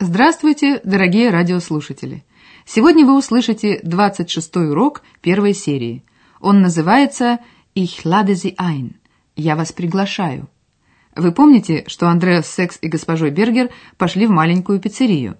Здравствуйте, 0.00 0.80
дорогие 0.82 1.30
радиослушатели! 1.30 2.24
Сегодня 2.66 3.06
вы 3.06 3.16
услышите 3.16 3.80
26-й 3.80 4.70
урок 4.70 5.02
первой 5.20 5.54
серии. 5.54 6.04
Он 6.40 6.62
называется 6.62 7.38
«Ich 7.76 8.04
lade 8.04 8.32
Sie 8.32 8.56
ein»– 8.56 8.94
«Я 9.36 9.54
вас 9.54 9.70
приглашаю». 9.70 10.48
Вы 11.14 11.30
помните, 11.30 11.84
что 11.86 12.08
Андреас 12.08 12.48
Секс 12.48 12.76
и 12.80 12.88
госпожой 12.88 13.30
Бергер 13.30 13.70
пошли 13.96 14.26
в 14.26 14.30
маленькую 14.30 14.80
пиццерию? 14.80 15.38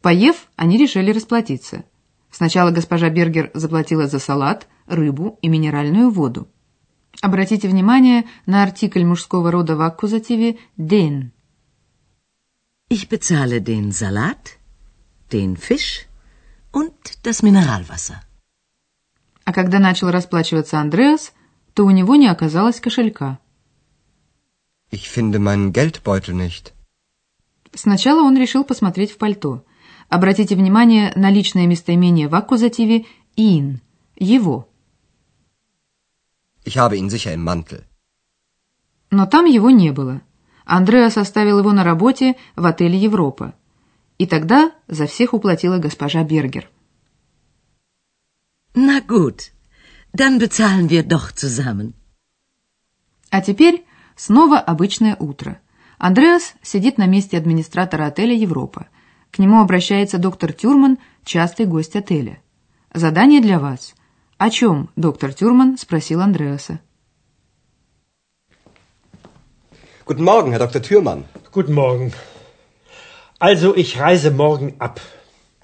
Поев, 0.00 0.46
они 0.54 0.78
решили 0.78 1.10
расплатиться. 1.10 1.84
Сначала 2.30 2.70
госпожа 2.70 3.10
Бергер 3.10 3.50
заплатила 3.52 4.06
за 4.06 4.20
салат, 4.20 4.68
рыбу 4.86 5.40
и 5.42 5.48
минеральную 5.48 6.10
воду. 6.10 6.46
Обратите 7.20 7.66
внимание 7.66 8.26
на 8.46 8.62
артикль 8.62 9.04
мужского 9.04 9.50
рода 9.50 9.74
в 9.74 9.80
аккузативе 9.80 10.58
«den». 10.78 11.30
Ich 12.90 13.08
bezahle 13.10 13.60
den 13.60 13.92
Salat, 13.92 14.44
den 15.32 15.58
Fisch 15.58 16.06
und 16.72 16.94
das 17.22 17.42
Mineralwasser. 17.42 18.22
А 19.44 19.52
когда 19.52 19.78
начал 19.78 20.10
расплачиваться 20.10 20.78
Андреас, 20.78 21.32
то 21.74 21.84
у 21.84 21.90
него 21.90 22.16
не 22.16 22.28
оказалось 22.28 22.80
кошелька. 22.80 23.38
Ich 24.90 25.10
finde 25.10 25.38
meinen 25.38 25.72
Geldbeutel 25.72 26.34
nicht. 26.34 26.72
Сначала 27.74 28.22
он 28.22 28.38
решил 28.38 28.64
посмотреть 28.64 29.12
в 29.12 29.18
пальто. 29.18 29.64
Обратите 30.08 30.56
внимание 30.56 31.12
на 31.14 31.30
личное 31.30 31.66
местоимение 31.66 32.28
в 32.28 32.34
аккузативе 32.34 33.04
«ihn»– 33.36 33.80
«его». 34.16 34.66
Ich 36.64 36.78
habe 36.78 36.96
ihn 36.96 37.10
sicher 37.10 37.34
im 37.34 37.44
Mantel. 37.44 37.84
Но 39.10 39.26
там 39.26 39.44
его 39.44 39.70
не 39.70 39.92
было. 39.92 40.22
Андреас 40.68 41.16
оставил 41.16 41.60
его 41.60 41.72
на 41.72 41.82
работе 41.82 42.36
в 42.54 42.66
отеле 42.66 42.98
«Европа». 42.98 43.54
И 44.18 44.26
тогда 44.26 44.70
за 44.86 45.06
всех 45.06 45.32
уплатила 45.32 45.78
госпожа 45.78 46.22
Бергер. 46.22 46.68
Na 48.74 49.00
gut, 49.00 49.50
dann 50.12 50.38
bezahlen 50.38 50.90
wir 50.90 51.04
doch 51.04 51.32
zusammen. 51.32 51.94
А 53.30 53.40
теперь 53.40 53.86
снова 54.14 54.58
обычное 54.58 55.16
утро. 55.18 55.58
Андреас 55.96 56.54
сидит 56.62 56.98
на 56.98 57.06
месте 57.06 57.38
администратора 57.38 58.04
отеля 58.04 58.34
«Европа». 58.34 58.88
К 59.30 59.38
нему 59.38 59.60
обращается 59.60 60.18
доктор 60.18 60.52
Тюрман, 60.52 60.98
частый 61.24 61.64
гость 61.64 61.96
отеля. 61.96 62.42
Задание 62.92 63.40
для 63.40 63.58
вас. 63.58 63.94
О 64.36 64.50
чем, 64.50 64.90
доктор 64.96 65.32
Тюрман 65.32 65.78
спросил 65.78 66.20
Андреаса. 66.20 66.80
Guten 70.07 70.23
Morgen, 70.23 70.51
Herr 70.51 70.59
Dr. 70.59 70.81
Thürmann. 70.81 71.25
Guten 71.51 71.73
Morgen. 71.73 72.13
Also, 73.39 73.75
ich 73.75 73.99
reise 73.99 74.31
morgen 74.31 74.75
ab. 74.79 74.99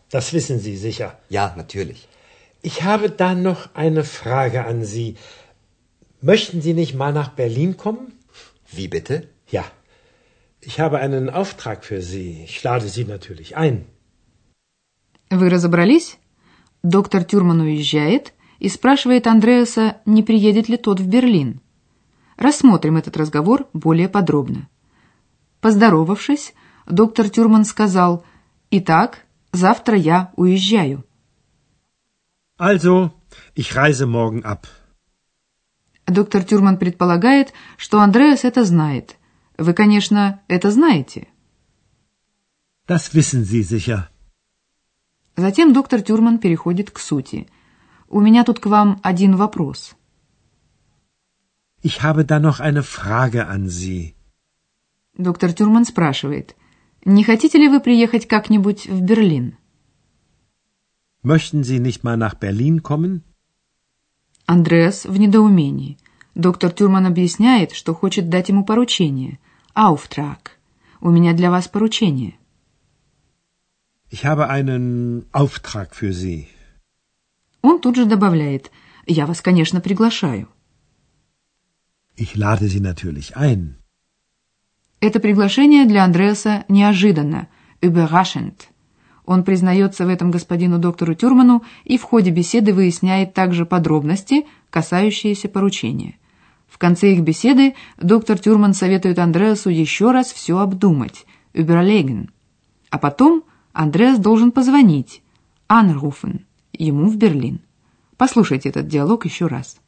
Das 0.09 0.33
wissen 0.33 0.59
Sie 0.59 0.77
sicher. 0.77 1.17
Ja, 1.29 1.53
natürlich. 1.55 2.07
Ich 2.61 2.83
habe 2.83 3.09
da 3.09 3.35
noch 3.35 3.61
eine 3.73 4.03
Frage 4.03 4.65
an 4.65 4.83
Sie. 4.83 5.15
Möchten 6.21 6.61
Sie 6.61 6.73
nicht 6.73 6.95
mal 6.95 7.13
nach 7.13 7.29
Berlin 7.29 7.77
kommen? 7.77 8.13
Wie 8.71 8.87
bitte? 8.87 9.27
Ja. 9.49 9.63
Ich 10.61 10.79
habe 10.79 10.99
einen 10.99 11.29
Auftrag 11.29 11.85
für 11.85 12.01
Sie. 12.01 12.43
Ich 12.43 12.61
lade 12.63 12.87
Sie 12.87 13.05
natürlich 13.05 13.55
ein. 13.55 13.85
Вы 15.31 15.49
разобрались? 15.49 16.17
Доктор 16.83 17.23
Тюрман 17.23 17.61
уезжает 17.61 18.33
и 18.59 18.67
спрашивает 18.69 19.27
Андреаса, 19.27 19.97
не 20.05 20.23
приедет 20.23 20.69
ли 20.69 20.77
тот 20.77 20.99
в 20.99 21.07
Берлин. 21.07 21.61
Рассмотрим 22.36 22.96
этот 22.96 23.16
разговор 23.16 23.68
более 23.72 24.08
подробно. 24.08 24.68
Поздоровавшись, 25.60 26.54
доктор 26.86 27.28
Тюрман 27.28 27.64
сказал, 27.64 28.24
«Итак, 28.70 29.24
завтра 29.52 29.96
я 29.96 30.32
уезжаю». 30.36 31.04
Also, 32.58 33.10
ich 33.56 33.74
reise 33.74 34.06
morgen 34.06 34.42
ab. 34.44 34.66
Доктор 36.06 36.44
Тюрман 36.44 36.76
предполагает, 36.76 37.52
что 37.78 38.00
Андреас 38.00 38.44
это 38.44 38.64
знает. 38.64 39.16
Вы, 39.56 39.72
конечно, 39.72 40.42
это 40.48 40.70
знаете. 40.70 41.28
Das 42.86 43.14
wissen 43.14 43.44
Sie 43.44 43.62
sicher. 43.62 44.08
Затем 45.36 45.72
доктор 45.72 46.02
Тюрман 46.02 46.38
переходит 46.38 46.90
к 46.90 46.98
сути. 46.98 47.48
У 48.08 48.20
меня 48.20 48.44
тут 48.44 48.60
к 48.60 48.66
вам 48.66 49.00
один 49.02 49.36
вопрос. 49.36 49.94
Ich 51.88 52.02
habe 52.02 52.24
da 52.24 52.40
noch 52.40 52.60
eine 52.60 52.82
Frage 52.82 53.46
an 53.46 53.68
Sie. 53.68 54.14
Доктор 55.18 55.52
Тюрман 55.52 55.84
спрашивает, 55.84 56.56
не 57.04 57.22
хотите 57.22 57.58
ли 57.58 57.68
вы 57.68 57.80
приехать 57.80 58.26
как-нибудь 58.26 58.86
в 58.86 59.02
Берлин? 59.02 59.56
Möchten 61.22 61.62
Sie 61.62 61.78
nicht 61.78 62.02
mal 62.02 62.16
nach 62.16 62.36
Berlin 62.36 62.82
kommen? 62.82 63.22
Андреас 64.46 65.04
в 65.04 65.16
недоумении. 65.18 65.98
Доктор 66.34 66.72
Тюрман 66.72 67.04
объясняет, 67.06 67.72
что 67.72 67.94
хочет 67.94 68.30
дать 68.30 68.48
ему 68.48 68.64
поручение. 68.64 69.38
Ауфтраг. 69.74 70.58
У 71.02 71.10
меня 71.10 71.34
для 71.34 71.50
вас 71.50 71.68
поручение. 71.68 72.34
Ich 74.10 74.24
habe 74.24 74.48
einen 74.48 75.26
Auftrag 75.32 75.94
für 75.94 76.12
Sie. 76.12 76.46
Он 77.60 77.78
тут 77.78 77.96
же 77.96 78.06
добавляет, 78.06 78.70
я 79.06 79.26
вас, 79.26 79.42
конечно, 79.42 79.82
приглашаю. 79.82 80.48
Ich 82.16 82.36
lade 82.36 82.68
Sie 82.68 82.80
natürlich 82.80 83.36
ein. 83.36 83.76
Это 85.00 85.20
приглашение 85.20 85.84
для 85.84 86.04
Андреаса 86.04 86.64
неожиданно, 86.68 87.48
überraschend. 87.82 88.68
Он 89.26 89.42
признается 89.42 90.06
в 90.06 90.08
этом 90.08 90.30
господину 90.30 90.78
доктору 90.78 91.14
Тюрману 91.14 91.64
и 91.84 91.98
в 91.98 92.02
ходе 92.02 92.30
беседы 92.30 92.72
выясняет 92.72 93.34
также 93.34 93.66
подробности, 93.66 94.46
касающиеся 94.70 95.48
поручения. 95.48 96.18
В 96.68 96.78
конце 96.78 97.12
их 97.12 97.20
беседы 97.20 97.74
доктор 97.98 98.38
Тюрман 98.38 98.74
советует 98.74 99.18
Андреасу 99.18 99.70
еще 99.70 100.10
раз 100.10 100.32
все 100.32 100.58
обдумать, 100.58 101.26
überlegen. 101.52 102.28
А 102.90 102.98
потом 102.98 103.44
Андреас 103.72 104.18
должен 104.18 104.52
позвонить, 104.52 105.22
anrufen, 105.68 106.42
ему 106.72 107.08
в 107.08 107.16
Берлин. 107.16 107.60
Послушайте 108.16 108.68
этот 108.68 108.88
диалог 108.88 109.24
еще 109.24 109.46
раз. 109.46 109.78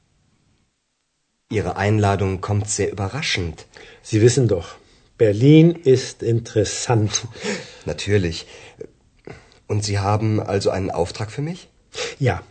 Ihre 1.49 1.75
Einladung 1.75 2.41
kommt 2.41 2.67
sehr 2.69 2.91
überraschend. 2.91 3.67
Sie 4.01 4.22
wissen 4.22 4.47
doch, 4.47 4.75
Berlin 5.17 5.72
ist 5.72 6.23
interessant. 6.23 7.27
Natürlich. 7.85 8.45
Und 9.67 9.83
Sie 9.83 9.99
haben 9.99 10.39
also 10.39 10.69
einen 10.69 10.91
Auftrag 10.91 11.29
für 11.31 11.41
mich? 11.41 11.69
Ja, 12.19 12.41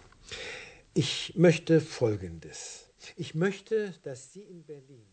ich 0.95 1.33
möchte 1.37 1.81
Folgendes. 1.81 2.57
Ich 3.17 3.35
möchte, 3.35 3.95
dass 4.03 4.33
Sie 4.33 4.43
in 4.43 4.65
Berlin... 4.65 5.07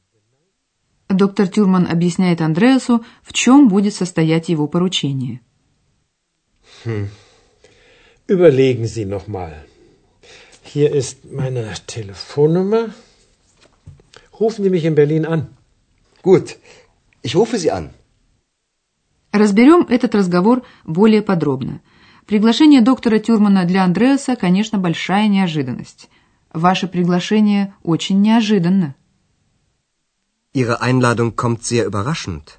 Доктор 1.09 1.47
Тюрман 1.49 1.87
объясняет 1.87 2.41
Андреасу, 2.41 3.03
в 3.23 3.31
чем 3.31 3.69
будет 3.69 3.93
состоять 3.93 4.49
его 4.49 4.67
поручение. 4.67 5.39
Hm. 6.83 7.09
Überlegen 8.27 8.85
Sie 8.87 9.05
noch 9.05 9.27
mal. 9.27 9.65
Hier 10.63 10.91
ist 10.91 11.31
meine 11.31 11.73
Telefonnummer. 11.87 12.93
Rufen 14.42 14.64
Sie 14.64 14.74
mich 14.76 14.84
in 14.90 14.96
Berlin 15.00 15.24
an. 15.34 15.40
Gut, 16.28 16.46
ich 17.26 17.34
rufe 17.40 17.56
Sie 17.62 17.70
an. 17.70 17.90
Разберем 19.30 19.82
этот 19.88 20.14
разговор 20.14 20.62
более 20.84 21.22
подробно. 21.22 21.80
Приглашение 22.26 22.80
доктора 22.80 23.18
Тюрмана 23.20 23.64
для 23.64 23.84
Андреаса, 23.84 24.34
конечно, 24.36 24.78
большая 24.78 25.28
неожиданность. 25.28 26.10
Ваше 26.52 26.86
приглашение 26.88 27.74
очень 27.82 28.20
неожиданно. 28.20 28.94
Ihre 30.52 30.82
Einladung 30.82 31.30
kommt 31.36 31.62
sehr 31.62 31.86
überraschend. 31.86 32.58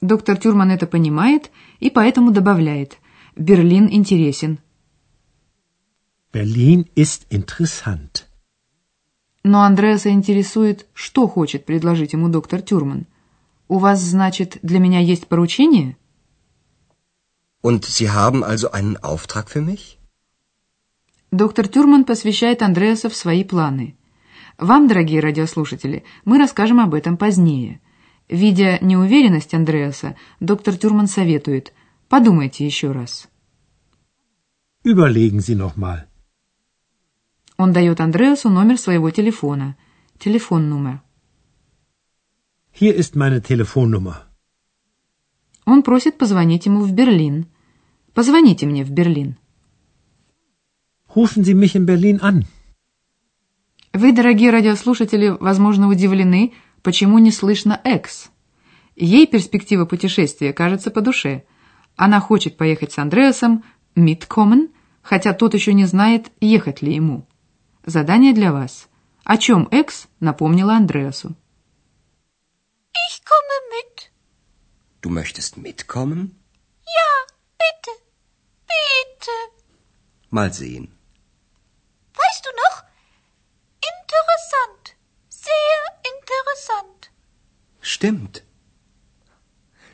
Доктор 0.00 0.38
Тюрман 0.38 0.70
это 0.70 0.86
понимает 0.86 1.50
и 1.78 1.90
поэтому 1.90 2.30
добавляет 2.30 2.96
«Берлин 3.36 3.86
интересен». 3.90 4.58
Berlin 6.32 6.88
ist 6.96 7.26
interessant. 7.30 8.26
Но 9.44 9.62
Андреаса 9.62 10.08
интересует, 10.08 10.86
что 10.94 11.28
хочет 11.28 11.66
предложить 11.66 12.14
ему 12.14 12.28
доктор 12.30 12.62
Тюрман. 12.62 13.06
«У 13.68 13.78
вас, 13.78 14.00
значит, 14.00 14.58
для 14.62 14.78
меня 14.78 15.00
есть 15.00 15.26
поручение?» 15.26 15.96
Und 17.62 17.84
Sie 17.84 18.10
haben 18.10 18.42
also 18.42 18.72
einen 18.72 18.96
Auftrag 19.02 19.48
für 19.48 19.62
mich? 19.62 19.98
Доктор 21.30 21.68
Тюрман 21.68 22.04
посвящает 22.04 22.62
Андреаса 22.62 23.08
в 23.08 23.16
свои 23.16 23.42
планы. 23.44 23.96
Вам, 24.58 24.86
дорогие 24.86 25.20
радиослушатели, 25.20 26.04
мы 26.24 26.38
расскажем 26.38 26.80
об 26.80 26.94
этом 26.94 27.16
позднее. 27.16 27.80
Видя 28.28 28.78
неуверенность 28.80 29.52
Андреаса, 29.52 30.16
доктор 30.40 30.76
Тюрман 30.76 31.06
советует 31.06 31.72
«подумайте 32.08 32.64
еще 32.64 32.92
раз». 32.92 33.28
Überlegen 34.84 35.38
Sie 35.38 35.56
noch 35.56 35.76
mal. 35.76 36.04
Он 37.56 37.72
дает 37.72 38.00
Андреасу 38.00 38.50
номер 38.50 38.78
своего 38.78 39.10
телефона. 39.10 39.76
Телефон-номер. 40.18 41.02
Hier 42.72 42.96
ist 42.96 43.14
meine 43.14 43.40
Telefonnummer. 43.40 44.16
Он 45.64 45.82
просит 45.82 46.18
позвонить 46.18 46.66
ему 46.66 46.80
в 46.80 46.92
Берлин. 46.92 47.46
Позвоните 48.12 48.66
мне 48.66 48.84
в 48.84 48.90
Берлин. 48.90 49.36
Rufen 51.14 51.44
Sie 51.44 51.54
mich 51.54 51.76
in 51.76 51.86
Berlin 51.86 52.18
an. 52.20 52.44
Вы, 53.92 54.12
дорогие 54.12 54.50
радиослушатели, 54.50 55.28
возможно, 55.28 55.88
удивлены, 55.88 56.52
почему 56.82 57.20
не 57.20 57.30
слышно 57.30 57.80
«экс». 57.84 58.30
Ей 58.96 59.28
перспектива 59.28 59.84
путешествия 59.84 60.52
кажется 60.52 60.90
по 60.90 61.00
душе. 61.00 61.44
Она 61.94 62.18
хочет 62.18 62.56
поехать 62.56 62.90
с 62.90 62.98
Андреасом 62.98 63.62
«mitkommen», 63.94 64.70
хотя 65.02 65.32
тот 65.32 65.54
еще 65.54 65.72
не 65.72 65.84
знает, 65.84 66.32
ехать 66.40 66.82
ли 66.82 66.92
ему. 66.92 67.28
Задание 67.86 68.32
для 68.32 68.50
вас. 68.52 68.88
О 69.24 69.36
чем 69.36 69.68
«экс» 69.70 70.08
напомнила 70.18 70.74
Андреасу. 70.74 71.36
Ich 73.08 73.22
komme 73.24 73.56
mit. 73.74 74.10
Du 75.02 75.10
möchtest 75.10 75.58
mitkommen? 75.58 76.42
Ja, 76.86 77.12
bitte. 77.58 77.90
Bitte. 78.72 79.32
Mal 80.30 80.50
sehen. 80.52 80.96
Weißt 82.14 82.44
du 82.46 82.50
noch? 82.62 82.84
Interessant. 83.92 84.96
Sehr 85.28 85.82
interessant. 86.12 87.10
Stimmt. 87.82 88.42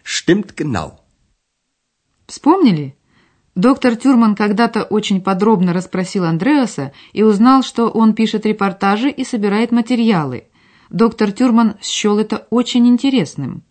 Stimmt 0.05 0.57
genau. 0.57 1.05
Вспомнили? 2.29 2.97
Доктор 3.61 3.95
Тюрман 3.95 4.37
когда-то 4.37 4.85
очень 4.85 5.21
подробно 5.21 5.75
расспросил 5.75 6.25
Андреаса 6.25 6.93
и 7.13 7.23
узнал, 7.23 7.63
что 7.63 7.91
он 7.91 8.15
пишет 8.15 8.47
репортажи 8.47 9.11
и 9.11 9.23
собирает 9.23 9.71
материалы. 9.71 10.45
Доктор 10.89 11.31
Тюрман 11.31 11.75
счел 11.83 12.19
это 12.19 12.47
очень 12.49 12.89
интересным. 12.89 13.63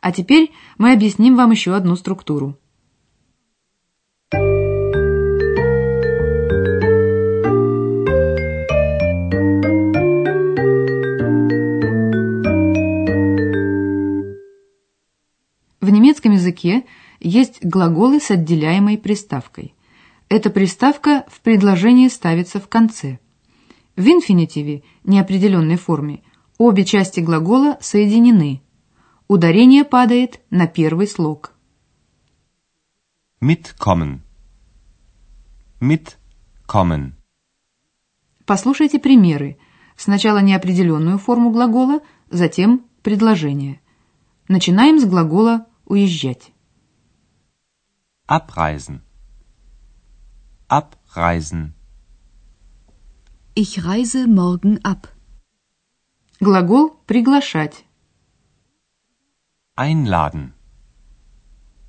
А 0.00 0.12
теперь 0.12 0.52
мы 0.78 0.92
объясним 0.92 1.34
вам 1.34 1.50
еще 1.50 1.74
одну 1.74 1.96
структуру. 1.96 2.59
Глаголы 17.70 18.20
с 18.20 18.30
отделяемой 18.30 18.98
приставкой. 18.98 19.74
Эта 20.28 20.50
приставка 20.50 21.24
в 21.28 21.40
предложении 21.40 22.08
ставится 22.08 22.60
в 22.60 22.68
конце. 22.68 23.18
В 23.96 24.06
инфинитиве, 24.06 24.82
неопределенной 25.04 25.76
форме, 25.76 26.22
обе 26.58 26.84
части 26.84 27.20
глагола 27.20 27.78
соединены. 27.80 28.62
Ударение 29.28 29.84
падает 29.84 30.40
на 30.50 30.66
первый 30.66 31.06
слог. 31.06 31.54
Mitkommen. 33.40 34.18
Mitkommen. 35.80 37.12
Послушайте 38.46 38.98
примеры. 38.98 39.58
Сначала 39.96 40.38
неопределенную 40.38 41.18
форму 41.18 41.50
глагола, 41.50 42.00
затем 42.30 42.84
предложение. 43.02 43.80
Начинаем 44.48 44.98
с 44.98 45.04
глагола 45.04 45.66
«уезжать». 45.86 46.52
Abreisen. 48.29 49.01
Abreisen. 50.67 51.75
Ich 53.53 53.85
reise 53.85 54.27
morgen 54.27 54.83
ab. 54.83 55.13
Глагол 56.39 56.91
«приглашать». 57.05 57.85
Einladen. 59.75 60.53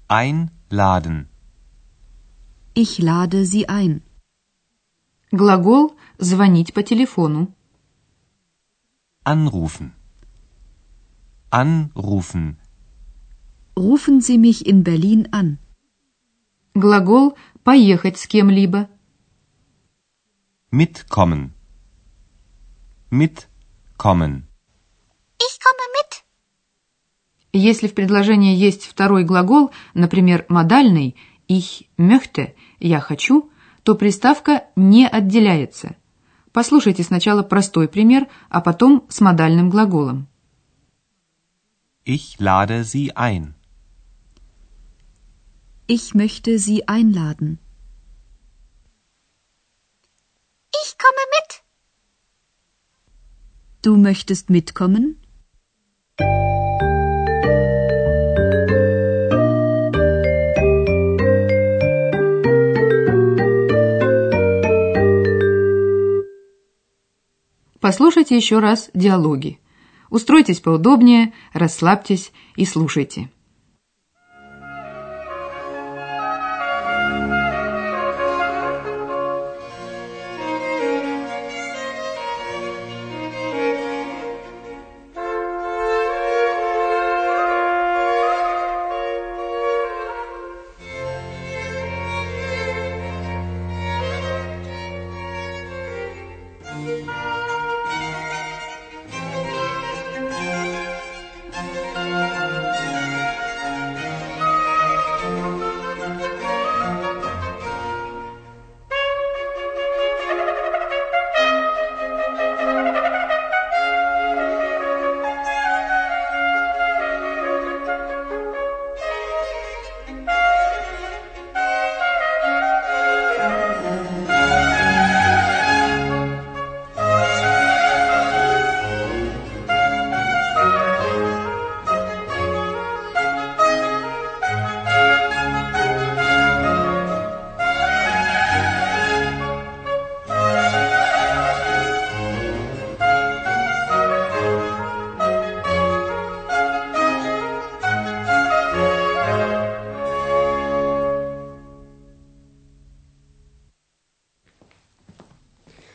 Einladen. 0.09 1.29
Ich 2.75 2.99
lade 2.99 3.47
Sie 3.47 3.69
ein. 3.71 4.03
Глагол 5.31 5.97
«звонить 6.19 6.75
по 6.75 6.83
телефону». 6.83 7.55
Anrufen. 9.25 9.95
Anrufen. 11.51 12.59
Rufen 13.75 14.21
Sie 14.21 14.37
mich 14.37 14.67
in 14.67 14.85
Berlin 14.85 15.29
an. 15.33 15.59
Глагол 16.74 17.38
«поехать 17.64 18.18
с 18.18 18.28
кем-либо». 18.28 18.88
Mitkommen. 20.72 21.52
Mitkommen. 23.10 24.48
Ich 25.38 25.60
komme 25.60 25.86
mit. 25.98 26.24
Если 27.52 27.88
в 27.88 27.94
предложении 27.94 28.56
есть 28.56 28.86
второй 28.86 29.26
глагол, 29.26 29.72
например, 29.94 30.46
модальный 30.48 31.18
«ich 31.50 31.88
möchte»– 31.98 32.56
«я 32.80 33.02
хочу», 33.02 33.52
то 33.84 33.96
приставка 33.96 34.66
не 34.78 35.06
отделяется. 35.08 35.98
Послушайте 36.54 37.04
сначала 37.04 37.44
простой 37.44 37.90
пример, 37.90 38.28
а 38.50 38.62
потом 38.62 39.06
с 39.10 39.20
модальным 39.20 39.70
глаголом. 39.70 40.28
Ich 42.06 42.40
lade 42.40 42.84
Sie 42.84 43.12
ein. 43.14 43.56
Ich 45.96 46.16
möchte 46.16 46.58
Sie 46.58 46.88
einladen. 46.88 47.60
Ich 50.82 50.90
komme 51.04 51.24
mit. 51.36 51.50
Du 53.82 53.98
möchtest 53.98 54.50
mitkommen? 54.50 55.18
Послушайте 67.82 68.38
еще 68.38 68.60
раз 68.60 68.90
диалоги. 68.94 69.60
Устройтесь 70.10 70.62
поудобнее, 70.62 71.34
расслабьтесь 71.52 72.32
и 72.56 72.64
слушайте. 72.64 73.30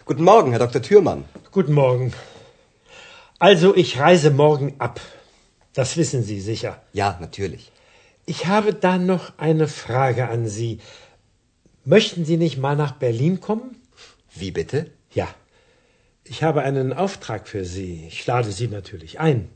Guten 0.05 0.23
Morgen, 0.23 0.51
Herr 0.51 0.59
Dr. 0.59 0.81
Thürmann. 0.81 1.25
Guten 1.51 1.73
Morgen. 1.73 2.13
Also, 3.39 3.75
ich 3.75 3.99
reise 3.99 4.31
morgen 4.31 4.75
ab. 4.79 4.99
Das 5.73 5.97
wissen 5.97 6.23
Sie 6.23 6.41
sicher. 6.41 6.81
Ja, 6.93 7.17
natürlich. 7.19 7.71
Ich 8.25 8.45
habe 8.47 8.73
da 8.73 8.97
noch 8.97 9.33
eine 9.37 9.67
Frage 9.67 10.27
an 10.29 10.47
Sie. 10.47 10.79
Möchten 11.85 12.25
Sie 12.25 12.37
nicht 12.37 12.57
mal 12.57 12.75
nach 12.75 12.93
Berlin 12.93 13.41
kommen? 13.41 13.75
Wie 14.35 14.51
bitte? 14.51 14.91
Ja. 15.13 15.27
Ich 16.23 16.43
habe 16.43 16.61
einen 16.61 16.93
Auftrag 16.93 17.47
für 17.47 17.65
Sie. 17.65 18.05
Ich 18.07 18.25
lade 18.27 18.51
Sie 18.51 18.67
natürlich 18.67 19.19
ein. 19.19 19.49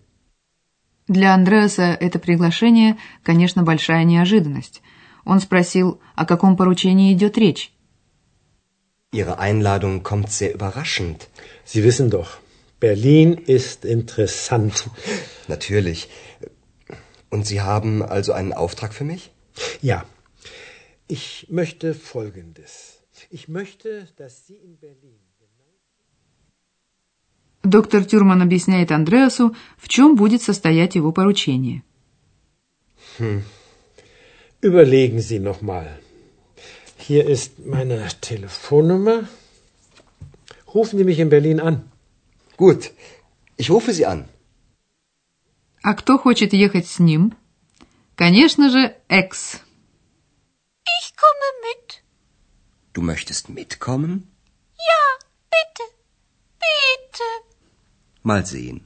Для 1.08 1.36
Андреаса 1.36 1.94
это 1.94 2.18
приглашение, 2.18 2.98
конечно, 3.24 3.62
большая 3.62 4.04
неожиданность. 4.06 4.82
Он 5.24 5.40
спросил, 5.40 6.02
о 6.16 6.26
каком 6.26 6.58
поручении 6.58 7.14
идет 7.14 7.38
речь. 7.38 7.72
Ihre 9.12 9.40
Einladung 9.40 10.04
kommt 10.04 10.30
sehr 10.32 10.54
überraschend. 10.54 11.30
Sie 11.64 11.84
wissen 11.84 12.10
doch, 12.10 12.38
Berlin 12.80 13.34
ist 13.34 13.86
interessant. 13.86 14.90
Natürlich. 15.48 16.10
Und 17.30 17.46
Sie 17.48 17.62
haben 17.62 18.04
also 18.04 18.34
einen 18.34 18.54
Auftrag 18.54 18.94
für 18.94 19.06
mich? 19.06 19.32
Ja. 19.82 20.06
Ich 21.08 21.48
möchte 21.50 21.94
Folgendes. 21.94 23.00
Ich 23.30 23.48
möchte, 23.48 24.08
dass 24.18 24.46
Sie 24.48 24.56
in 24.56 24.78
Berlin. 24.78 25.20
Доктор 27.66 28.06
Тюрман 28.06 28.44
объясняет 28.44 28.92
Андреасу, 28.92 29.56
в 29.78 29.88
чем 29.88 30.16
будет 30.16 30.44
состоять 30.44 30.94
его 30.96 31.12
поручение. 31.12 31.82
Überlegen 34.62 35.20
Sie 35.20 35.40
noch 35.40 35.62
mal. 35.62 35.88
Hier 37.10 37.26
ist 37.28 37.60
meine 37.60 38.08
Telefonnummer. 38.22 39.28
Rufen 40.74 40.98
Sie 40.98 41.04
mich 41.04 41.20
in 41.20 41.30
Berlin 41.30 41.60
an. 41.60 41.92
Gut. 42.58 42.92
Ich 43.58 43.70
rufe 43.70 43.94
Sie 43.94 44.06
an. 44.06 44.28
А 45.84 45.94
кто 45.94 46.18
хочет 46.18 46.52
ехать 46.54 46.88
с 46.88 47.00
ним? 47.00 47.36
Конечно 48.16 48.70
же, 48.70 48.96
Экс. 49.08 49.62
Ich 51.00 51.16
komme 51.16 51.48
mit. 51.68 52.02
Du 52.94 53.02
möchtest 53.02 53.50
mitkommen? 53.50 54.32
Ja, 54.92 55.04
bitte. 55.56 55.84
Bitte. 56.66 57.28
Mal 58.24 58.46
sehen. 58.46 58.84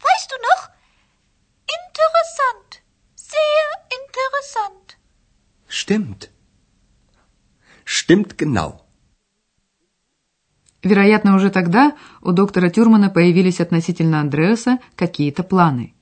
Weißt 0.00 0.30
du 0.32 0.36
noch? 0.48 0.62
Interessant. 1.78 2.82
Sehr 3.14 3.68
interessant. 3.98 4.96
Stimmt. 5.68 6.30
Stimmt 8.03 8.35
genau. 8.37 8.81
Вероятно, 10.83 11.35
уже 11.35 11.49
тогда 11.49 11.93
у 12.21 12.33
доктора 12.33 12.69
Тюрмана 12.69 13.09
появились 13.09 13.61
относительно 13.61 14.19
Андреаса 14.19 14.79
какие-то 14.95 15.43
планы. 15.43 15.93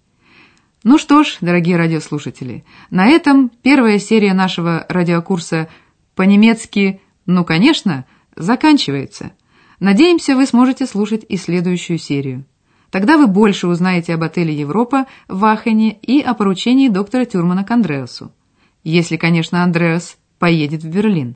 Ну 0.83 0.97
что 0.97 1.23
ж, 1.23 1.37
дорогие 1.41 1.77
радиослушатели, 1.77 2.65
на 2.89 3.07
этом 3.07 3.49
первая 3.49 3.99
серия 3.99 4.33
нашего 4.33 4.85
радиокурса 4.89 5.69
по-немецки 6.15 7.01
«Ну, 7.27 7.45
конечно» 7.45 8.05
заканчивается. 8.35 9.33
Надеемся, 9.79 10.35
вы 10.35 10.47
сможете 10.47 10.87
слушать 10.87 11.23
и 11.29 11.37
следующую 11.37 11.99
серию. 11.99 12.45
Тогда 12.89 13.17
вы 13.17 13.27
больше 13.27 13.67
узнаете 13.67 14.15
об 14.15 14.23
отеле 14.23 14.53
«Европа» 14.55 15.05
в 15.27 15.45
Ахене 15.45 15.93
и 15.93 16.19
о 16.19 16.33
поручении 16.33 16.87
доктора 16.87 17.25
Тюрмана 17.25 17.63
к 17.63 17.69
Андреасу. 17.69 18.33
Если, 18.83 19.17
конечно, 19.17 19.63
Андреас 19.63 20.17
поедет 20.39 20.81
в 20.83 20.89
Берлин. 20.89 21.35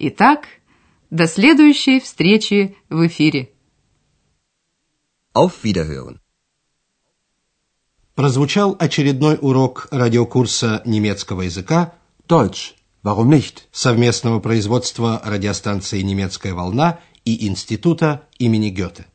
Итак, 0.00 0.46
до 1.10 1.26
следующей 1.26 1.98
встречи 1.98 2.76
в 2.88 3.04
эфире. 3.08 3.50
Auf 5.34 5.64
Wiederhören. 5.64 6.20
Прозвучал 8.14 8.76
очередной 8.78 9.38
урок 9.40 9.88
радиокурса 9.90 10.82
немецкого 10.84 11.42
языка 11.42 11.94
Deutsch. 12.28 12.76
Warum 13.02 13.28
nicht? 13.30 13.64
совместного 13.72 14.38
производства 14.38 15.20
радиостанции 15.24 16.00
«Немецкая 16.02 16.54
волна» 16.54 17.00
и 17.24 17.48
Института 17.48 18.28
имени 18.38 18.70
Гёте. 18.70 19.06